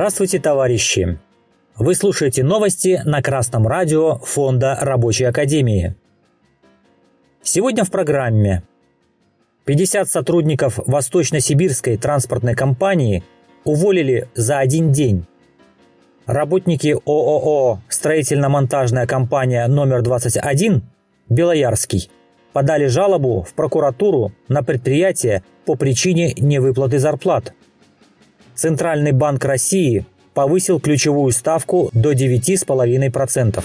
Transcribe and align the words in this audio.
Здравствуйте, 0.00 0.40
товарищи! 0.40 1.18
Вы 1.76 1.94
слушаете 1.94 2.42
новости 2.42 3.02
на 3.04 3.20
Красном 3.20 3.68
радио 3.68 4.16
Фонда 4.20 4.78
Рабочей 4.80 5.24
Академии. 5.24 5.94
Сегодня 7.42 7.84
в 7.84 7.90
программе 7.90 8.62
50 9.66 10.08
сотрудников 10.08 10.78
Восточно-Сибирской 10.86 11.98
транспортной 11.98 12.54
компании 12.54 13.22
уволили 13.64 14.26
за 14.34 14.58
один 14.58 14.90
день. 14.90 15.26
Работники 16.24 16.96
ООО 17.04 17.80
«Строительно-монтажная 17.90 19.06
компания 19.06 19.66
номер 19.66 20.00
21» 20.00 20.80
Белоярский 21.28 22.10
подали 22.54 22.86
жалобу 22.86 23.42
в 23.42 23.52
прокуратуру 23.52 24.32
на 24.48 24.62
предприятие 24.62 25.42
по 25.66 25.74
причине 25.74 26.32
невыплаты 26.38 26.98
зарплат. 26.98 27.52
Центральный 28.60 29.12
банк 29.12 29.42
России 29.46 30.04
повысил 30.34 30.80
ключевую 30.80 31.32
ставку 31.32 31.88
до 31.94 32.12
9,5%. 32.12 33.64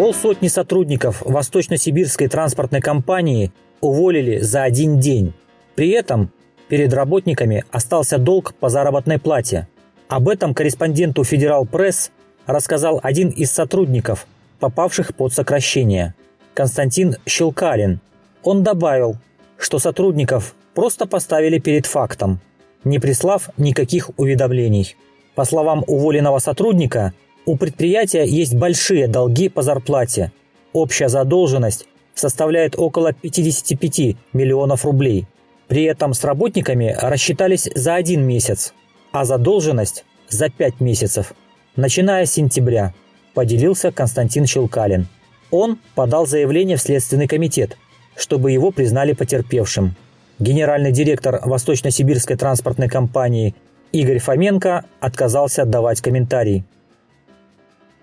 Полсотни 0.00 0.48
сотрудников 0.48 1.20
Восточно-Сибирской 1.26 2.26
транспортной 2.26 2.80
компании 2.80 3.52
уволили 3.82 4.38
за 4.38 4.62
один 4.62 4.98
день. 4.98 5.34
При 5.74 5.90
этом 5.90 6.30
перед 6.68 6.94
работниками 6.94 7.66
остался 7.70 8.16
долг 8.16 8.54
по 8.54 8.70
заработной 8.70 9.18
плате. 9.18 9.68
Об 10.08 10.30
этом 10.30 10.54
корреспонденту 10.54 11.22
Федерал 11.22 11.66
Пресс 11.66 12.12
рассказал 12.46 12.98
один 13.02 13.28
из 13.28 13.52
сотрудников, 13.52 14.26
попавших 14.58 15.14
под 15.14 15.34
сокращение– 15.34 16.14
Константин 16.54 17.16
Щелкалин. 17.26 18.00
Он 18.42 18.62
добавил, 18.62 19.16
что 19.58 19.78
сотрудников 19.78 20.54
просто 20.74 21.04
поставили 21.04 21.58
перед 21.58 21.84
фактом, 21.84 22.40
не 22.84 23.00
прислав 23.00 23.50
никаких 23.58 24.08
уведомлений. 24.16 24.96
По 25.34 25.44
словам 25.44 25.84
уволенного 25.86 26.38
сотрудника– 26.38 27.12
у 27.46 27.56
предприятия 27.56 28.24
есть 28.24 28.54
большие 28.54 29.08
долги 29.08 29.48
по 29.48 29.62
зарплате. 29.62 30.32
Общая 30.72 31.08
задолженность 31.08 31.86
составляет 32.14 32.78
около 32.78 33.12
55 33.12 34.16
миллионов 34.32 34.84
рублей. 34.84 35.26
При 35.68 35.84
этом 35.84 36.14
с 36.14 36.24
работниками 36.24 36.94
рассчитались 37.00 37.68
за 37.74 37.94
один 37.94 38.24
месяц, 38.24 38.74
а 39.12 39.24
задолженность 39.24 40.04
за 40.28 40.48
5 40.48 40.80
месяцев, 40.80 41.34
начиная 41.76 42.26
с 42.26 42.32
сентября, 42.32 42.92
поделился 43.34 43.90
Константин 43.90 44.46
Щелкалин. 44.46 45.06
Он 45.50 45.78
подал 45.94 46.26
заявление 46.26 46.76
в 46.76 46.82
Следственный 46.82 47.26
комитет, 47.26 47.76
чтобы 48.16 48.52
его 48.52 48.70
признали 48.70 49.12
потерпевшим. 49.12 49.94
Генеральный 50.38 50.92
директор 50.92 51.40
Восточно-Сибирской 51.44 52.36
транспортной 52.36 52.88
компании 52.88 53.54
Игорь 53.92 54.18
Фоменко 54.18 54.84
отказался 55.00 55.64
давать 55.64 56.00
комментарий. 56.00 56.64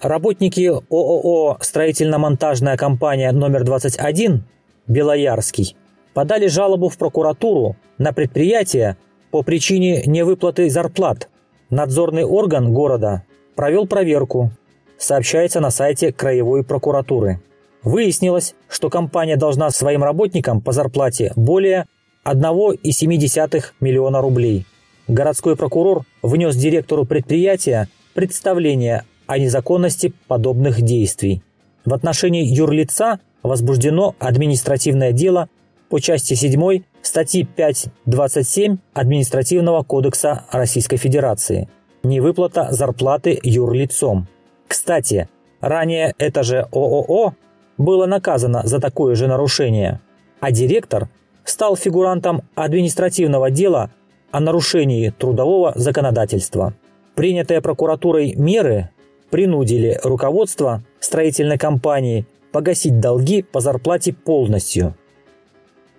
Работники 0.00 0.70
ООО 0.90 1.58
«Строительно-монтажная 1.60 2.76
компания 2.76 3.32
номер 3.32 3.64
21» 3.64 4.42
Белоярский 4.86 5.76
подали 6.14 6.46
жалобу 6.46 6.88
в 6.88 6.96
прокуратуру 6.96 7.74
на 7.98 8.12
предприятие 8.12 8.96
по 9.32 9.42
причине 9.42 10.04
невыплаты 10.06 10.70
зарплат. 10.70 11.28
Надзорный 11.70 12.22
орган 12.22 12.72
города 12.72 13.24
провел 13.56 13.88
проверку, 13.88 14.52
сообщается 14.98 15.58
на 15.58 15.70
сайте 15.70 16.12
Краевой 16.12 16.62
прокуратуры. 16.62 17.40
Выяснилось, 17.82 18.54
что 18.68 18.90
компания 18.90 19.36
должна 19.36 19.68
своим 19.70 20.04
работникам 20.04 20.60
по 20.60 20.70
зарплате 20.70 21.32
более 21.34 21.86
1,7 22.24 23.64
миллиона 23.80 24.20
рублей. 24.20 24.64
Городской 25.08 25.56
прокурор 25.56 26.02
внес 26.22 26.54
директору 26.54 27.04
предприятия 27.04 27.88
представление 28.14 29.04
о 29.28 29.38
незаконности 29.38 30.12
подобных 30.26 30.82
действий. 30.82 31.42
В 31.84 31.94
отношении 31.94 32.44
юрлица 32.44 33.20
возбуждено 33.44 34.16
административное 34.18 35.12
дело 35.12 35.48
по 35.88 36.00
части 36.00 36.34
7 36.34 36.82
статьи 37.02 37.46
5.27 37.56 38.78
Административного 38.94 39.82
кодекса 39.84 40.44
Российской 40.50 40.96
Федерации 40.96 41.68
«Невыплата 42.02 42.68
зарплаты 42.70 43.38
юрлицом». 43.42 44.26
Кстати, 44.66 45.28
ранее 45.60 46.14
это 46.18 46.42
же 46.42 46.66
ООО 46.72 47.34
было 47.76 48.06
наказано 48.06 48.62
за 48.64 48.80
такое 48.80 49.14
же 49.14 49.28
нарушение, 49.28 50.00
а 50.40 50.50
директор 50.50 51.08
стал 51.44 51.76
фигурантом 51.76 52.42
административного 52.54 53.50
дела 53.50 53.90
о 54.30 54.40
нарушении 54.40 55.10
трудового 55.10 55.72
законодательства. 55.76 56.74
Принятые 57.14 57.60
прокуратурой 57.60 58.34
меры 58.34 58.90
принудили 59.30 59.98
руководство 60.02 60.82
строительной 61.00 61.58
компании 61.58 62.26
погасить 62.52 63.00
долги 63.00 63.42
по 63.42 63.60
зарплате 63.60 64.12
полностью. 64.12 64.94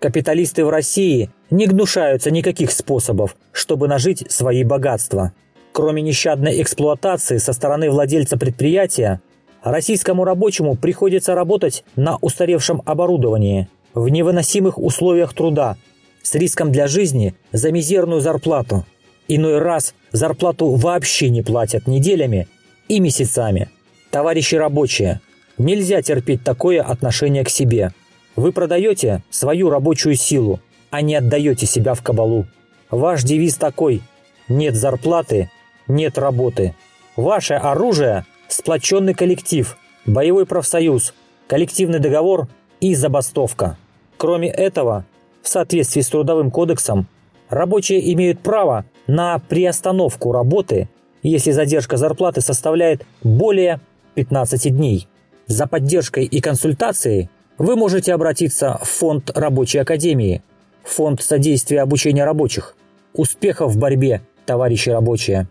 Капиталисты 0.00 0.64
в 0.64 0.68
России 0.68 1.30
не 1.50 1.66
гнушаются 1.66 2.30
никаких 2.30 2.70
способов, 2.70 3.36
чтобы 3.52 3.88
нажить 3.88 4.30
свои 4.30 4.62
богатства. 4.64 5.32
Кроме 5.72 6.02
нещадной 6.02 6.62
эксплуатации 6.62 7.38
со 7.38 7.52
стороны 7.52 7.90
владельца 7.90 8.38
предприятия, 8.38 9.20
российскому 9.62 10.24
рабочему 10.24 10.76
приходится 10.76 11.34
работать 11.34 11.84
на 11.96 12.16
устаревшем 12.20 12.82
оборудовании, 12.84 13.68
в 13.94 14.08
невыносимых 14.08 14.78
условиях 14.78 15.34
труда, 15.34 15.76
с 16.22 16.34
риском 16.34 16.70
для 16.70 16.86
жизни 16.86 17.34
за 17.52 17.72
мизерную 17.72 18.20
зарплату. 18.20 18.84
Иной 19.26 19.58
раз 19.58 19.94
зарплату 20.12 20.74
вообще 20.74 21.28
не 21.28 21.42
платят 21.42 21.86
неделями 21.86 22.48
и 22.88 23.00
месяцами. 23.00 23.68
Товарищи 24.10 24.54
рабочие, 24.54 25.20
нельзя 25.58 26.02
терпеть 26.02 26.42
такое 26.42 26.82
отношение 26.82 27.44
к 27.44 27.50
себе. 27.50 27.92
Вы 28.36 28.52
продаете 28.52 29.22
свою 29.30 29.70
рабочую 29.70 30.14
силу, 30.14 30.60
а 30.90 31.02
не 31.02 31.14
отдаете 31.16 31.66
себя 31.66 31.94
в 31.94 32.02
кабалу. 32.02 32.46
Ваш 32.90 33.22
девиз 33.22 33.56
такой– 33.56 34.02
нет 34.48 34.74
зарплаты, 34.74 35.50
нет 35.86 36.16
работы. 36.16 36.74
Ваше 37.16 37.54
оружие– 37.54 38.24
сплоченный 38.48 39.12
коллектив, 39.12 39.76
боевой 40.06 40.46
профсоюз, 40.46 41.12
коллективный 41.46 41.98
договор 41.98 42.48
и 42.80 42.94
забастовка. 42.94 43.76
Кроме 44.16 44.48
этого, 44.48 45.04
в 45.42 45.48
соответствии 45.48 46.00
с 46.00 46.08
Трудовым 46.08 46.50
кодексом, 46.50 47.06
рабочие 47.50 48.12
имеют 48.14 48.40
право 48.40 48.84
на 49.06 49.38
приостановку 49.38 50.32
работы 50.32 50.88
если 51.22 51.50
задержка 51.50 51.96
зарплаты 51.96 52.40
составляет 52.40 53.04
более 53.22 53.80
15 54.14 54.76
дней. 54.76 55.08
За 55.46 55.66
поддержкой 55.66 56.24
и 56.24 56.40
консультацией 56.40 57.30
вы 57.56 57.76
можете 57.76 58.12
обратиться 58.12 58.78
в 58.82 58.88
Фонд 58.88 59.30
Рабочей 59.34 59.78
Академии, 59.78 60.42
Фонд 60.84 61.22
содействия 61.22 61.82
обучения 61.82 62.24
рабочих. 62.24 62.76
Успехов 63.14 63.72
в 63.72 63.78
борьбе, 63.78 64.22
товарищи 64.46 64.90
рабочие! 64.90 65.48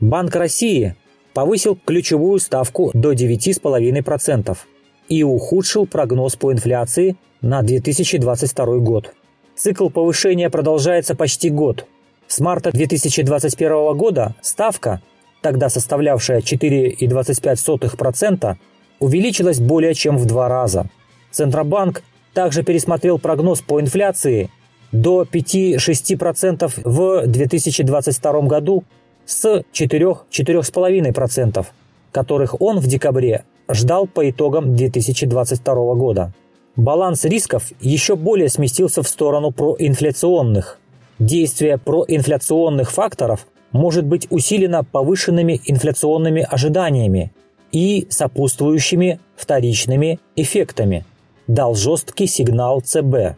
Банк 0.00 0.34
России 0.36 0.96
повысил 1.34 1.76
ключевую 1.76 2.38
ставку 2.38 2.90
до 2.94 3.12
9,5% 3.12 4.56
и 5.08 5.22
ухудшил 5.22 5.86
прогноз 5.86 6.36
по 6.36 6.52
инфляции 6.52 7.16
на 7.40 7.62
2022 7.62 8.78
год. 8.78 9.12
Цикл 9.56 9.88
повышения 9.88 10.50
продолжается 10.50 11.14
почти 11.14 11.50
год– 11.50 11.86
с 12.28 12.38
марта 12.40 12.70
2021 12.70 13.96
года 13.96 14.34
ставка, 14.42 15.00
тогда 15.40 15.68
составлявшая 15.68 16.40
4,25%, 16.40 18.56
увеличилась 19.00 19.58
более 19.58 19.94
чем 19.94 20.18
в 20.18 20.26
два 20.26 20.48
раза. 20.48 20.88
Центробанк 21.30 22.02
также 22.34 22.62
пересмотрел 22.62 23.18
прогноз 23.18 23.62
по 23.62 23.80
инфляции 23.80 24.50
до 24.92 25.22
5-6% 25.22 26.72
в 26.84 27.26
2022 27.26 28.40
году 28.42 28.84
с 29.26 29.64
4-4,5%, 29.72 31.66
которых 32.12 32.60
он 32.60 32.78
в 32.78 32.86
декабре 32.86 33.44
ждал 33.70 34.06
по 34.06 34.30
итогам 34.30 34.76
2022 34.76 35.94
года. 35.94 36.32
Баланс 36.76 37.24
рисков 37.24 37.64
еще 37.80 38.16
более 38.16 38.48
сместился 38.48 39.02
в 39.02 39.08
сторону 39.08 39.50
проинфляционных– 39.50 40.78
Действие 41.18 41.78
проинфляционных 41.78 42.92
факторов 42.92 43.46
может 43.72 44.04
быть 44.04 44.26
усилено 44.30 44.84
повышенными 44.84 45.60
инфляционными 45.66 46.46
ожиданиями 46.48 47.32
и 47.72 48.06
сопутствующими 48.08 49.20
вторичными 49.36 50.20
эффектами, 50.36 51.04
дал 51.46 51.74
жесткий 51.74 52.26
сигнал 52.26 52.80
ЦБ. 52.80 53.36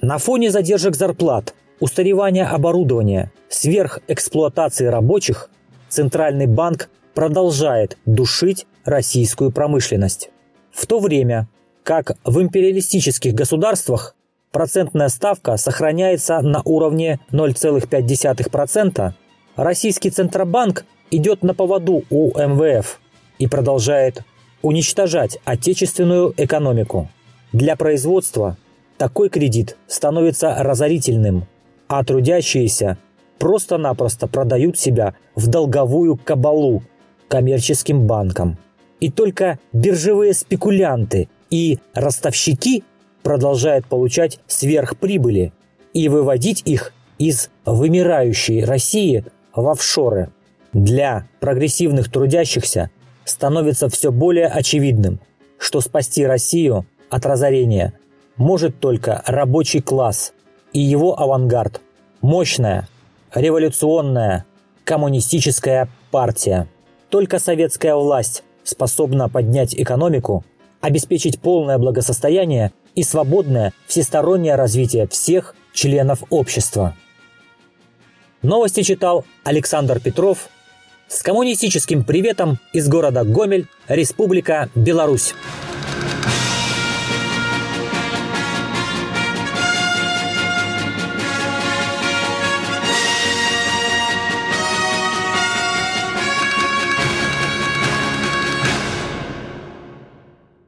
На 0.00 0.18
фоне 0.18 0.50
задержек 0.50 0.96
зарплат, 0.96 1.54
устаревания 1.78 2.46
оборудования, 2.46 3.30
сверхэксплуатации 3.48 4.86
рабочих, 4.86 5.50
Центральный 5.90 6.46
банк 6.46 6.88
продолжает 7.14 7.98
душить 8.06 8.66
российскую 8.84 9.50
промышленность. 9.50 10.30
В 10.70 10.86
то 10.86 11.00
время 11.00 11.48
как 11.82 12.16
в 12.24 12.40
империалистических 12.40 13.34
государствах 13.34 14.14
процентная 14.52 15.08
ставка 15.08 15.56
сохраняется 15.56 16.40
на 16.40 16.62
уровне 16.64 17.20
0,5%, 17.32 19.12
российский 19.56 20.10
Центробанк 20.10 20.84
идет 21.10 21.42
на 21.42 21.54
поводу 21.54 22.04
у 22.10 22.38
МВФ 22.38 23.00
и 23.38 23.46
продолжает 23.46 24.24
уничтожать 24.62 25.38
отечественную 25.44 26.34
экономику. 26.36 27.08
Для 27.52 27.76
производства 27.76 28.56
такой 28.98 29.28
кредит 29.28 29.76
становится 29.86 30.56
разорительным, 30.58 31.46
а 31.88 32.04
трудящиеся 32.04 32.98
просто-напросто 33.38 34.28
продают 34.28 34.78
себя 34.78 35.14
в 35.34 35.46
долговую 35.48 36.16
кабалу 36.16 36.82
коммерческим 37.28 38.06
банкам. 38.06 38.58
И 39.00 39.10
только 39.10 39.58
биржевые 39.72 40.34
спекулянты 40.34 41.28
и 41.48 41.78
ростовщики 41.94 42.84
продолжают 43.22 43.86
получать 43.86 44.40
сверхприбыли 44.46 45.52
и 45.92 46.08
выводить 46.08 46.62
их 46.64 46.92
из 47.18 47.50
вымирающей 47.64 48.64
России 48.64 49.24
в 49.54 49.68
офшоры. 49.68 50.30
Для 50.72 51.26
прогрессивных 51.40 52.10
трудящихся 52.10 52.90
становится 53.24 53.88
все 53.88 54.10
более 54.12 54.46
очевидным, 54.46 55.20
что 55.58 55.80
спасти 55.80 56.24
Россию 56.24 56.86
от 57.10 57.26
разорения 57.26 57.92
может 58.36 58.80
только 58.80 59.22
рабочий 59.26 59.80
класс 59.80 60.32
и 60.72 60.80
его 60.80 61.20
авангард– 61.20 61.80
мощная, 62.20 62.88
революционная, 63.34 64.46
коммунистическая 64.84 65.88
партия. 66.10 66.68
Только 67.10 67.38
советская 67.38 67.94
власть 67.94 68.44
способна 68.64 69.28
поднять 69.28 69.74
экономику 69.74 70.44
обеспечить 70.80 71.40
полное 71.40 71.78
благосостояние 71.78 72.72
и 72.94 73.02
свободное 73.02 73.72
всестороннее 73.86 74.54
развитие 74.54 75.06
всех 75.08 75.54
членов 75.72 76.22
общества. 76.30 76.96
Новости 78.42 78.82
читал 78.82 79.24
Александр 79.44 80.00
Петров 80.00 80.48
с 81.08 81.22
коммунистическим 81.22 82.04
приветом 82.04 82.58
из 82.72 82.88
города 82.88 83.24
Гомель, 83.24 83.66
Республика 83.88 84.70
Беларусь. 84.74 85.34